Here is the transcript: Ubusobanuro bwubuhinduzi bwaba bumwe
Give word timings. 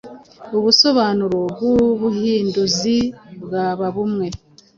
Ubusobanuro 0.57 1.37
bwubuhinduzi 1.53 2.97
bwaba 3.43 3.85
bumwe 3.95 4.27